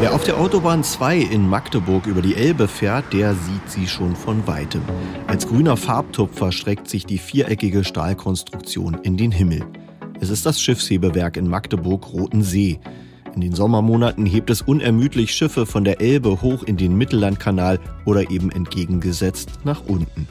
[0.00, 4.14] Wer auf der Autobahn 2 in Magdeburg über die Elbe fährt, der sieht sie schon
[4.14, 4.80] von weitem.
[5.26, 9.64] Als grüner Farbtupfer streckt sich die viereckige Stahlkonstruktion in den Himmel.
[10.20, 12.78] Es ist das Schiffshebewerk in Magdeburg-Roten See.
[13.34, 18.30] In den Sommermonaten hebt es unermüdlich Schiffe von der Elbe hoch in den Mittellandkanal oder
[18.30, 20.28] eben entgegengesetzt nach unten.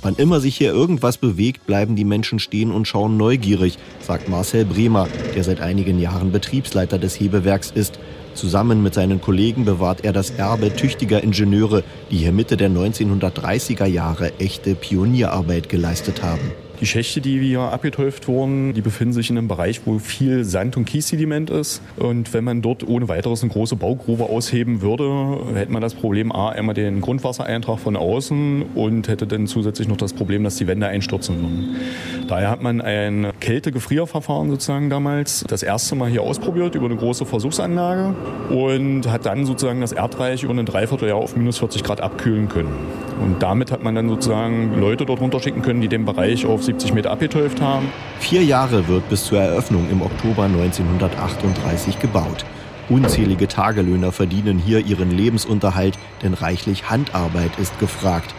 [0.00, 4.64] Wann immer sich hier irgendwas bewegt, bleiben die Menschen stehen und schauen neugierig, sagt Marcel
[4.64, 7.98] Bremer, der seit einigen Jahren Betriebsleiter des Hebewerks ist.
[8.38, 13.86] Zusammen mit seinen Kollegen bewahrt er das Erbe tüchtiger Ingenieure, die hier Mitte der 1930er
[13.86, 16.52] Jahre echte Pionierarbeit geleistet haben.
[16.80, 20.76] Die Schächte, die hier abgeteuft wurden, die befinden sich in einem Bereich, wo viel Sand-
[20.76, 21.82] und Kiessediment ist.
[21.96, 26.30] Und wenn man dort ohne weiteres eine große Baugrube ausheben würde, hätte man das Problem
[26.30, 30.68] A, einmal den Grundwassereintrag von außen und hätte dann zusätzlich noch das Problem, dass die
[30.68, 31.76] Wände einstürzen würden.
[32.28, 37.24] Daher hat man ein Kälte-Gefrierverfahren sozusagen damals das erste Mal hier ausprobiert über eine große
[37.24, 38.14] Versuchsanlage
[38.50, 42.76] und hat dann sozusagen das Erdreich über ein Dreivierteljahr auf minus 40 Grad abkühlen können.
[43.22, 46.92] Und damit hat man dann sozusagen Leute dort runterschicken können, die den Bereich auf 70
[46.92, 47.88] Meter abgeteuft haben.
[48.20, 52.44] Vier Jahre wird bis zur Eröffnung im Oktober 1938 gebaut.
[52.90, 58.34] Unzählige Tagelöhner verdienen hier ihren Lebensunterhalt, denn reichlich Handarbeit ist gefragt.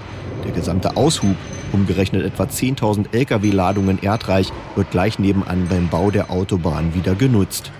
[0.45, 1.36] Der gesamte Aushub,
[1.73, 7.72] umgerechnet etwa 10.000 Lkw-Ladungen Erdreich, wird gleich nebenan beim Bau der Autobahn wieder genutzt.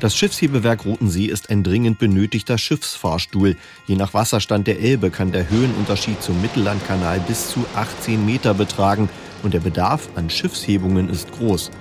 [0.00, 3.56] Das Schiffshebewerk Rotensee ist ein dringend benötigter Schiffsfahrstuhl.
[3.88, 9.08] Je nach Wasserstand der Elbe kann der Höhenunterschied zum Mittellandkanal bis zu 18 Meter betragen
[9.42, 11.72] und der Bedarf an Schiffshebungen ist groß.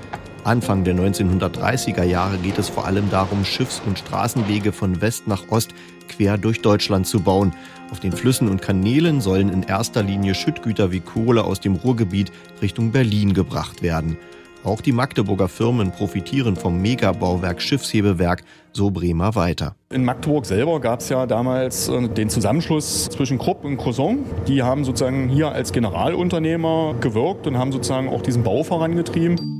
[0.43, 5.43] Anfang der 1930er Jahre geht es vor allem darum, Schiffs- und Straßenwege von West nach
[5.49, 5.75] Ost
[6.17, 7.53] quer durch Deutschland zu bauen.
[7.91, 12.31] Auf den Flüssen und Kanälen sollen in erster Linie Schüttgüter wie Kohle aus dem Ruhrgebiet
[12.61, 14.17] Richtung Berlin gebracht werden.
[14.63, 19.75] Auch die Magdeburger Firmen profitieren vom Megabauwerk Schiffshebewerk, so Bremer weiter.
[19.93, 24.19] In Magdeburg selber gab es ja damals äh, den Zusammenschluss zwischen Krupp und Croissant.
[24.47, 29.56] Die haben sozusagen hier als Generalunternehmer gewirkt und haben sozusagen auch diesen Bau vorangetrieben.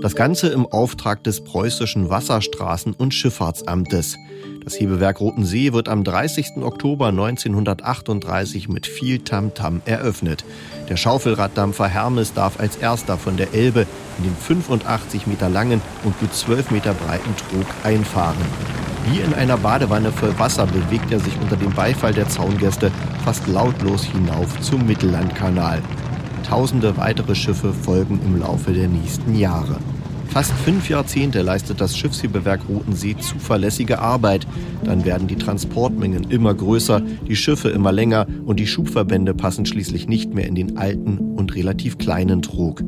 [0.00, 4.16] Das Ganze im Auftrag des preußischen Wasserstraßen- und Schifffahrtsamtes.
[4.62, 6.62] Das Hebewerk Rotensee wird am 30.
[6.62, 10.44] Oktober 1938 mit viel Tamtam -Tam eröffnet.
[10.88, 13.86] Der Schaufelraddampfer Hermes darf als erster von der Elbe
[14.18, 18.36] in den 85 Meter langen und gut 12 Meter breiten Trog einfahren.
[19.10, 22.92] Wie in einer Badewanne voll Wasser bewegt er sich unter dem Beifall der Zaungäste
[23.24, 25.82] fast lautlos hinauf zum Mittellandkanal.
[26.42, 29.78] Tausende weitere Schiffe folgen im Laufe der nächsten Jahre.
[30.28, 34.46] Fast fünf Jahrzehnte leistet das Schiffshebewerk Rotensee zuverlässige Arbeit.
[34.84, 40.06] Dann werden die Transportmengen immer größer, die Schiffe immer länger und die Schubverbände passen schließlich
[40.06, 42.82] nicht mehr in den alten und relativ kleinen Trog.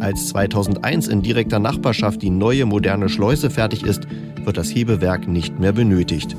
[0.00, 4.08] Als 2001 in direkter Nachbarschaft die neue moderne Schleuse fertig ist,
[4.44, 6.36] wird das Hebewerk nicht mehr benötigt.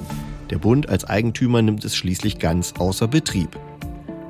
[0.50, 3.58] Der Bund als Eigentümer nimmt es schließlich ganz außer Betrieb.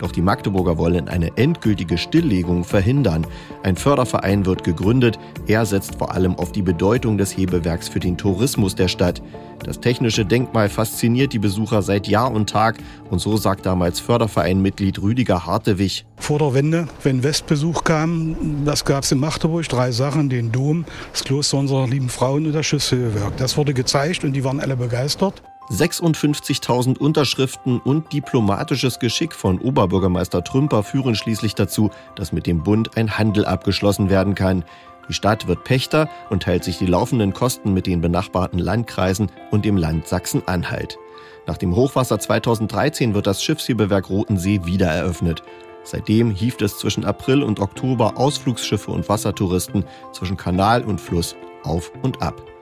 [0.04, 3.26] Doch die Magdeburger wollen eine endgültige Stilllegung verhindern.
[3.64, 5.18] Ein Förderverein wird gegründet.
[5.48, 9.22] Er setzt vor allem auf die Bedeutung des Hebewerks für den Tourismus der Stadt.
[9.64, 12.80] Das technische Denkmal fasziniert die Besucher seit Jahr und Tag.
[13.12, 16.06] Und so sagt damals Fördervereinmitglied Rüdiger Hartewig.
[16.18, 18.36] Vor der Wende, wenn Westbesuch kam,
[18.66, 20.84] das gab es in Magdeburg, drei Sachen, den Dom,
[21.14, 23.38] das Kloster unserer lieben Frauen und das Schiffshöhewerk.
[23.38, 25.42] Das wurde gezeigt und die waren alle begeistert.
[25.70, 32.98] 56.000 Unterschriften und diplomatisches Geschick von Oberbürgermeister Trümper führen schließlich dazu, dass mit dem Bund
[32.98, 34.66] ein Handel abgeschlossen werden kann.
[35.10, 39.66] Die Stadt wird Pächter und teilt sich die laufenden Kosten mit den benachbarten Landkreisen und
[39.66, 40.98] dem Land Sachsen-Anhalt.
[41.46, 45.44] Nach dem Hochwasser 2013 wird das Schiffshebewerk Rotensee wieder eröffnet.
[45.84, 51.92] Seitdem hieft es zwischen April und Oktober Ausflugsschiffe und Wassertouristen zwischen Kanal und Fluss auf
[52.02, 52.53] und ab.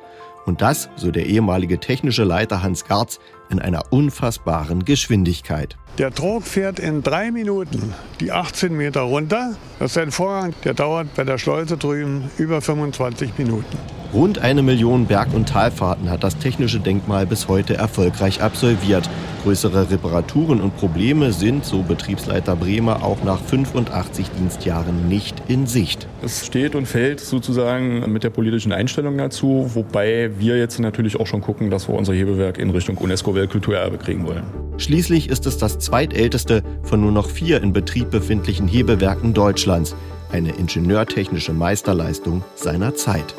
[0.45, 3.19] Und das, so der ehemalige technische Leiter Hans Garz,
[3.49, 5.77] in einer unfassbaren Geschwindigkeit.
[5.97, 9.55] Der Trog fährt in drei Minuten die 18 Meter runter.
[9.79, 13.77] Das ist ein Vorgang, der dauert bei der Schleuse drüben über 25 Minuten.
[14.13, 19.09] Rund eine Million Berg- und Talfahrten hat das technische Denkmal bis heute erfolgreich absolviert.
[19.43, 26.07] Größere Reparaturen und Probleme sind, so Betriebsleiter Bremer, auch nach 85 Dienstjahren nicht in Sicht.
[26.21, 31.27] Es steht und fällt sozusagen mit der politischen Einstellung dazu, wobei wir jetzt natürlich auch
[31.27, 34.43] schon gucken, dass wir unser Hebewerk in Richtung UNESCO-Weltkulturerbe kriegen wollen.
[34.77, 39.95] Schließlich ist es das zweitälteste von nur noch vier in Betrieb befindlichen Hebewerken Deutschlands.
[40.33, 43.33] Eine ingenieurtechnische Meisterleistung seiner Zeit.